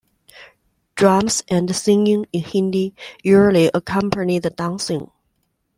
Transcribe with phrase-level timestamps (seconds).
[0.95, 5.11] Drums and singing in Hindi usually accompany the dancing.